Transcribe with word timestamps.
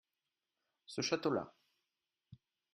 ce 0.87 1.01
château-là. 1.03 1.53